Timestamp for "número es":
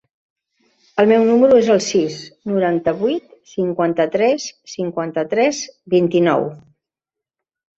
1.27-1.67